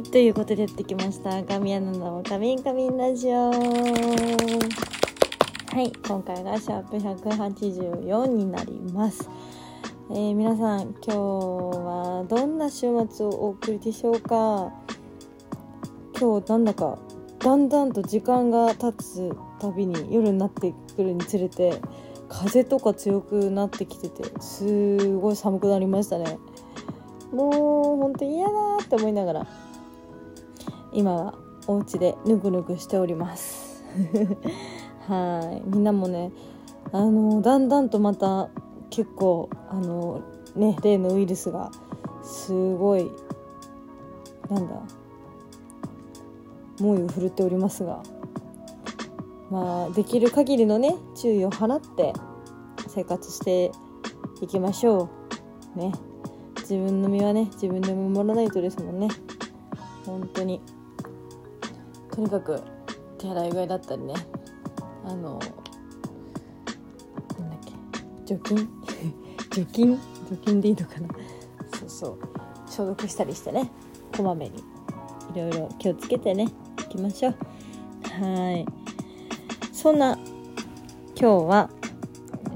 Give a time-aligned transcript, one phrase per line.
[0.00, 1.44] いということでやってきました。
[1.44, 3.50] 神谷のカミンカミンラジオ。
[3.50, 3.52] は
[5.82, 9.28] い今回がシャープ184になります。
[10.10, 14.72] えー、皆さん今日はどんな週末をお送りでしょうか？
[16.18, 16.98] 今日なんだか
[17.38, 19.30] だんだんと時間が経つ
[19.60, 21.78] たびに夜になってくるにつれて
[22.28, 26.38] 風とか強くなってきててすごい寒くなりましたね。
[27.32, 27.52] もう
[27.96, 29.69] ほんと嫌だって思いながら。
[30.92, 31.34] 今は
[31.66, 33.84] お家でぬくぬくしております。
[35.06, 35.68] はい。
[35.68, 36.32] みんなもね
[36.92, 38.48] あのだんだんとまた
[38.90, 40.20] 結構あの
[40.56, 41.70] ね例のウイルスが
[42.22, 43.10] すごい
[44.48, 44.82] なんだ
[46.80, 48.02] 猛威を振るっておりますが
[49.50, 52.12] まあできる限りのね注意を払って
[52.88, 53.72] 生活して
[54.40, 55.08] いきましょ
[55.76, 55.78] う。
[55.78, 55.92] ね。
[56.56, 59.08] 自分の身はね自分で守らないとですもんね。
[60.06, 60.60] 本当に。
[62.10, 62.62] とにかく
[63.18, 64.14] 手洗いうがいだったりね。
[65.04, 65.38] あの
[67.38, 67.72] なんだっけ。
[68.26, 68.68] 除菌？
[69.50, 69.98] 除菌？
[70.30, 71.08] 除菌でいいのかな。
[71.78, 72.18] そうそう。
[72.66, 73.70] 消毒したりしてね。
[74.16, 74.58] こまめに。
[75.34, 76.48] いろいろ気をつけてね。
[76.80, 77.34] いきましょう。
[78.24, 78.66] はい。
[79.72, 80.18] そんな
[81.18, 81.70] 今日は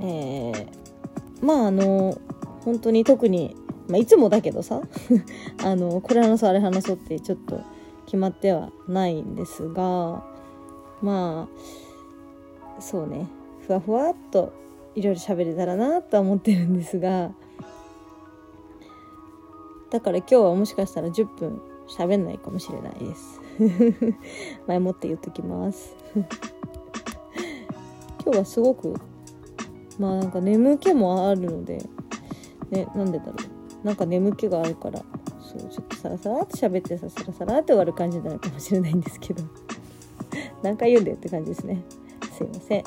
[0.00, 0.66] えー、
[1.42, 2.18] まああの
[2.64, 3.56] 本当に特に、
[3.88, 4.82] まあ、いつもだけどさ。
[5.64, 7.60] あのこれ話そうあれ話そうってちょっと
[8.14, 10.22] 決まってはないんですが
[11.02, 11.48] ま
[12.78, 13.26] あそうね。
[13.66, 14.52] ふわふわっと
[14.94, 17.32] いろいろ喋れたらなとは思ってるんですが
[19.90, 23.40] だから今日はもしかしたら10分喋んないかもしれないです。
[24.68, 25.96] 前もって言っときます。
[26.14, 26.24] 今
[28.32, 28.94] 日はすごく
[29.98, 31.84] まあなんか眠気もあるので
[32.70, 33.32] ねなんでだろ
[33.82, 33.84] う。
[33.84, 35.02] なんか眠気があるから
[35.40, 39.42] そうちょっとサラサラって喋ってさサラサラって終わる感じになるかもしれないんですけど。
[40.62, 41.82] 何回言うんだよって感じですね。
[42.36, 42.82] すいません。
[42.82, 42.86] はい。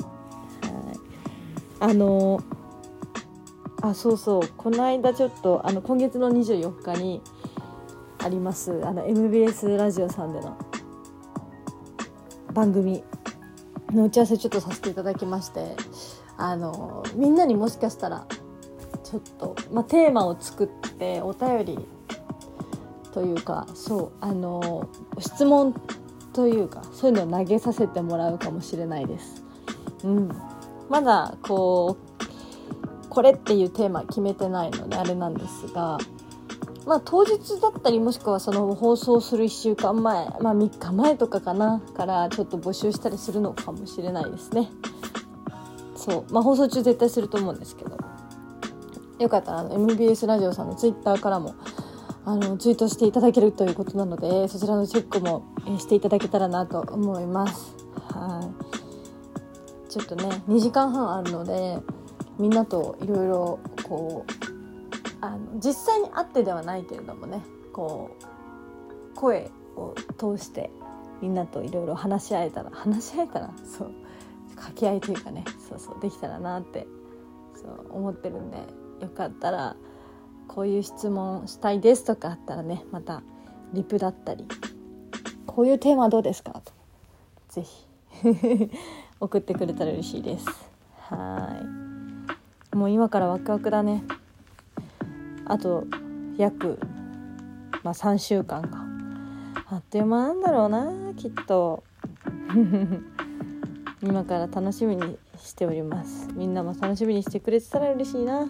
[1.80, 2.40] あの
[3.82, 4.42] あそうそう。
[4.56, 7.20] この間ちょっとあの今月の24日に
[8.20, 10.56] ありますあの MBS ラジオさんでの
[12.52, 13.02] 番組
[13.92, 15.76] の打ち合わせちょっとさせていただきまして
[16.36, 18.26] あのみんなにもしかしたら
[19.04, 20.68] ちょっと、まあ、テーマを作っ
[20.98, 21.88] てお便り
[23.18, 25.74] というかそうあの質問
[26.32, 29.42] というかそういうのを投げさせてもらうかもしれないです。
[30.04, 30.30] うん、
[30.88, 35.98] まだこうこれっていうテーマ決めてないのであれなんですが、
[36.86, 44.70] まあ、当日だったりもしくはその放送する1週間前、まあ、3日前とかかなからちょっと募集したりするのかもしれないですね。
[45.96, 47.98] そう、まあ、放送中絶対すると思うんですけど
[49.18, 51.56] よかったら MBS ラジオさんのツイッターからも
[52.28, 55.44] あのツイートしていただけるということなのでそちらのチェックも
[55.78, 57.74] していただけたらなと思います。
[58.12, 58.46] は
[59.86, 59.90] い。
[59.90, 61.78] ちょっとね2時間半あるので
[62.38, 70.70] みんなといろいろこうあの実際に会ってではないけれどもねこう声を通して
[71.22, 73.92] みんなといろいろ話し合えたら話し合えたらそう
[74.50, 76.86] 掛け合いというかねそうそうできたらなって
[77.54, 78.58] そう思ってるんで
[79.00, 79.76] よかったら
[80.48, 83.22] こういう質問したいですとかあったらねまた
[83.72, 84.44] リプだったり
[85.46, 86.52] こういうテーマどうですか？
[86.64, 86.72] と
[87.48, 88.70] 是非
[89.20, 90.46] 送ってくれたら嬉しいです。
[90.98, 91.60] は
[92.72, 92.76] い。
[92.76, 94.02] もう今からワクワクだね。
[95.44, 95.84] あと
[96.36, 96.78] 約、
[97.82, 98.84] まあ、3週間が
[99.70, 101.82] あっという間なんだろうなきっと。
[104.00, 106.28] 今から楽しみにしております。
[106.34, 108.46] みんなも楽しみにしてくれてたら嬉しいな。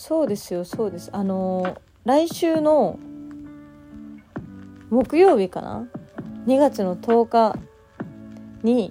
[0.00, 1.10] そうですよそうです。
[1.12, 1.76] あの
[2.06, 2.98] 来週の
[4.88, 5.86] 木曜日かな
[6.46, 7.58] ？2月の10日
[8.62, 8.90] に、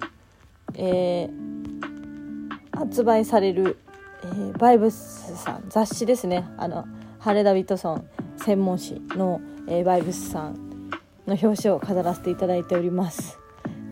[0.76, 3.80] えー、発売される、
[4.22, 6.48] えー、バイブスさん雑誌ですね。
[6.56, 6.86] あの
[7.18, 10.90] ハレ・ダビッドソン専門誌の、えー、バイブスさん
[11.26, 13.36] の表紙を飾らせていただいております、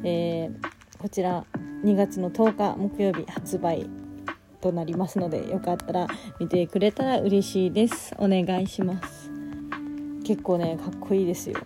[0.05, 1.45] えー、こちら
[1.85, 3.91] 2月の10日木曜日発売
[4.61, 6.09] となりますのでよかったら
[6.39, 8.15] 見てくれたら嬉しいです。
[8.19, 9.31] お願いします。
[10.25, 11.59] 結構ねかっこいいですよ。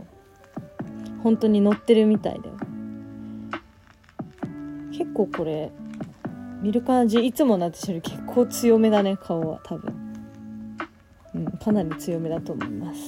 [1.22, 2.56] 本当に乗ってるみたいだよ。
[4.90, 5.70] 結構これ
[6.60, 9.94] 見る感じいつもの私より結構強めだね顔は多分。
[11.34, 13.00] うんかなり強めだと思います。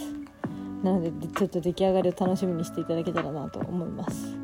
[0.82, 4.36] なのでちょっと出来上がりを楽しみにしていただけたらなと思います。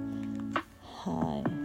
[0.85, 1.60] はい。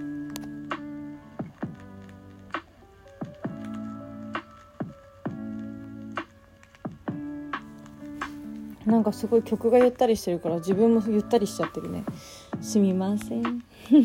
[8.85, 12.03] なんかすごい曲がゆったりしてるから自分もゆったりしちゃってるね。
[12.61, 13.63] すみません。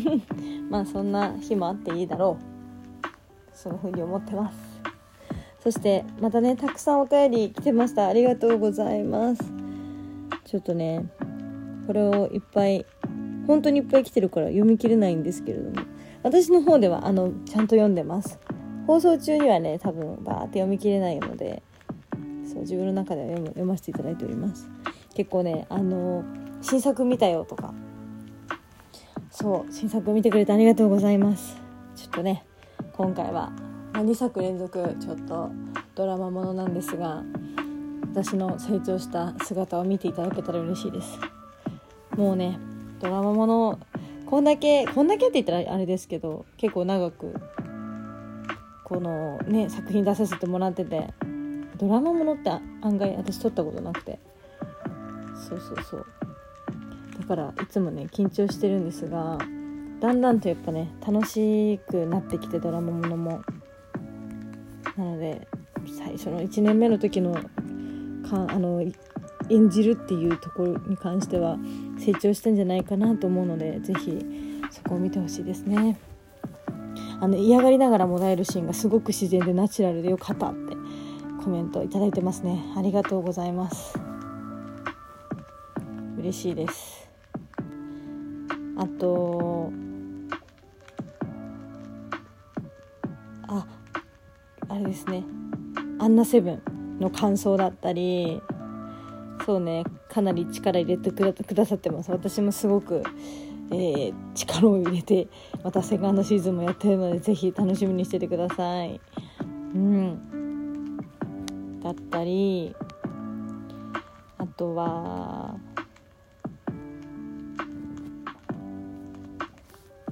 [0.69, 3.07] まあそんな日もあっていいだろう。
[3.55, 4.57] その風に思ってます。
[5.59, 8.07] そしてまたねたくさんお便り来てました。
[8.07, 9.43] ありがとうございます。
[10.45, 11.05] ちょっとね
[11.85, 12.85] これをいっぱい
[13.45, 15.85] 本当にいっぱい来てるから読み切れないんですけれども。
[16.23, 18.39] 私の方ではあのちゃんと読んでます。
[18.87, 21.61] 放送中にはね多分バーって読み切れないので
[22.51, 24.69] そう自分の中では読む読ませていただいております。
[25.15, 26.25] 結構ねあの
[26.61, 27.73] 新作見たよとか。
[29.29, 31.55] そう新作見てくれてありがとうございます。
[31.95, 32.43] ちょっとね
[32.91, 33.53] 今回は
[33.93, 35.49] 2作連続ちょっと
[35.95, 37.23] ドラマものなんですが
[38.13, 41.17] 私の成長した姿を見ていただけたら嬉しいです。
[42.17, 42.59] もうね
[42.99, 43.79] ドラマもの
[44.25, 47.33] こんだけこんだけって言ったらあれですけど結構長く
[48.83, 51.13] このね作品出させてもらってて
[51.81, 52.51] ドラマものって
[52.81, 54.19] 案外私撮ったことなくて。
[55.35, 56.05] そうそうそう。
[57.19, 59.37] だからいつもね緊張してるんですが
[59.99, 63.41] だんだんとやっぱね楽しくなってきてドラマものも。
[64.95, 65.47] なので
[65.97, 68.83] 最初の1年目の時のかあの
[69.49, 71.57] 演じるっていうところに関しては
[71.97, 75.97] 成長したんじゃないかなと思うので是非そこを見てほしいですね。
[77.19, 80.80] あの嫌がりながらもらえるシーンがすごく自然でナチュラルでよかったって。
[81.43, 82.63] コメントいただいてますね。
[82.77, 83.99] ありがとうございます。
[86.19, 87.09] 嬉しいです。
[88.77, 89.71] あと
[93.47, 93.65] あ
[94.69, 95.23] あれですね。
[95.99, 98.41] アンナセブンの感想だったり
[99.45, 102.11] そうねかなり力入れてくださってます。
[102.11, 103.03] 私もすごく、
[103.71, 105.27] えー、力を入れて
[105.63, 109.01] またセカンドシーズンもやってるのでぜひ楽しみにしててください。
[109.73, 110.30] うん。
[111.83, 112.75] だったり
[114.37, 115.55] あとは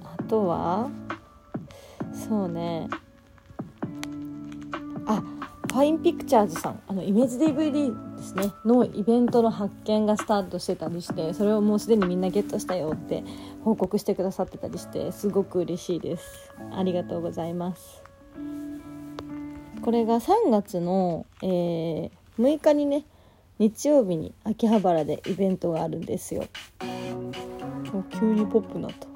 [0.04, 0.90] あとは
[2.30, 2.88] そうね。
[5.08, 5.24] あ
[5.72, 6.82] ファインピクチャーズさん。
[6.88, 8.52] あのイメージ DVD ですね。
[8.66, 13.24] のイベントの発見がスタートしてたりしてそれをもうすでにみんなゲットしたよって
[13.64, 16.52] 報告してくださってたりしてすごく嬉しいです。
[16.72, 18.04] ありがとうございます。
[19.82, 23.06] これが3月の、えー、6日にね
[23.60, 26.46] 日曜日に秋葉原でイベントがあるんですよ。
[28.20, 29.08] 急にポップなと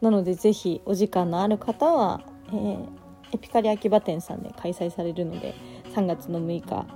[0.00, 2.86] なのでぜひお時間のある方は、えー、
[3.32, 5.54] エピカリ秋葉店さんで開催されるので
[5.94, 6.86] 3月の6日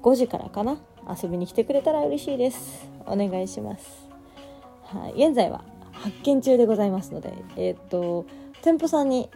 [0.00, 0.78] 5時からかな
[1.22, 2.88] 遊びに来てくれたら嬉しいです。
[3.04, 4.08] お願いします。
[4.84, 8.26] はい現在は発見中でございますのでえっ、と
[8.62, 9.28] 店舗さんに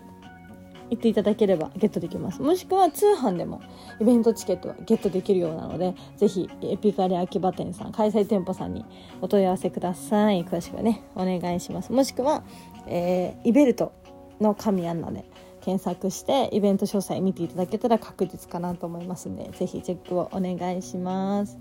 [0.90, 2.42] 行っていただければゲットできます。
[2.42, 3.60] もしくは通販でも
[4.00, 8.84] イベントチケットはゲットできるようなのでぜひエピカリ秋葉店さん開催店舗さんに
[9.20, 10.44] お問い合わせください。
[10.44, 11.93] 詳しくはねお願いします。
[11.93, 12.43] もしくは、
[12.86, 13.93] えー、イベルト
[14.40, 15.24] の神アンナで
[15.60, 21.58] 検索してイベント詳細見ていただけたら確実かなと思いますので是非チェックをお願いします。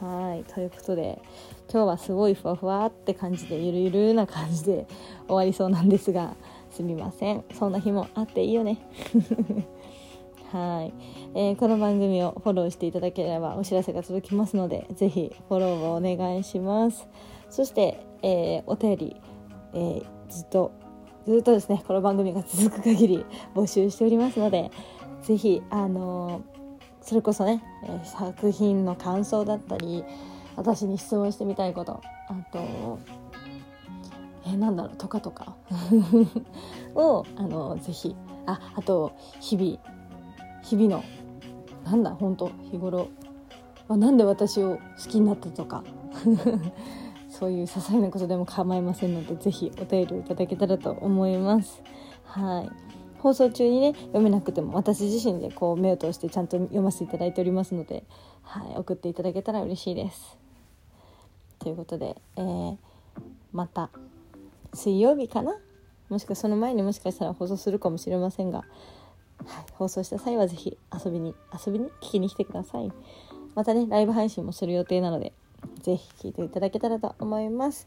[0.00, 1.20] はいということで
[1.70, 4.86] 今日はすごいふわふわって感じでゆるゆるな感じで
[5.28, 6.34] 終わりそうなんですが
[6.70, 7.44] すみません。
[7.52, 8.78] そんな日もあっていいよね。
[10.52, 10.94] はい、
[11.34, 17.06] えー、この番組をフォローしていただければお知らせが届きますので是非フォローをお願いします。
[17.50, 19.16] そして、えー、お便り、
[19.74, 20.70] えー、ずっと
[21.26, 24.70] ずっとですねこの番組が続く限り募集しておりますので
[25.22, 26.40] 是非あの
[27.02, 30.04] それこそね、え作品の感想だったり
[30.56, 32.98] 私に質問してみたいことあと
[34.46, 35.56] えなんだろうとかとか
[36.94, 38.14] をあのぜひ
[38.46, 39.78] ああと日々
[40.62, 41.04] 日々の
[41.84, 43.08] なんだ本当日頃、
[43.88, 45.82] まあ、なんで私を好きになったとか
[47.28, 51.82] そういう些細なことでも構いませんので是非お便りいただけたらと思います。
[52.24, 52.89] はい。
[53.22, 58.04] 放送中にね読めなくても私自身でこう目を通してちゃんと読ませていただいておりますので、
[58.42, 60.38] はい、送っていただけたら嬉しいです。
[61.58, 62.76] ということで、えー、
[63.52, 63.90] また
[64.72, 65.54] 水曜日かな？
[66.08, 68.66] もしくはその前にもしかしたら放送するかもしれませんが、はい、
[69.74, 71.34] 放送した際は是非遊びに
[71.66, 71.86] 遊びに？
[72.00, 72.90] 聞きに来てください。
[73.54, 75.32] またねライブ配信もする予定なので
[75.82, 77.86] ぜひ聞いていただけたらと思います。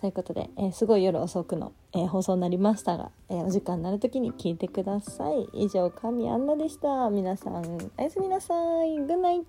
[0.00, 5.48] ということで、えー、すごい夜遅くの、えー、放送になりましたが、えー、お時間になる時に聞いてください。
[5.52, 7.08] 以上、神アンナでした。
[7.08, 8.96] 皆さん、おやすみなさい。
[8.96, 9.42] グッナイ